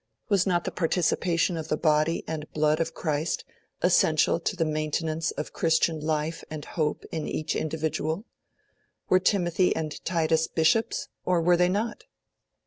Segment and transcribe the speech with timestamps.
[0.29, 3.45] Was not the participation of the Body and Blood of Christ
[3.83, 8.25] essential to the maintenance of Christian life and hope in each individual?
[9.09, 11.07] Were Timothy and Titus Bishops?
[11.23, 12.05] Or were they not?